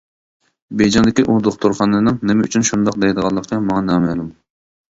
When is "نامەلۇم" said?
3.95-4.37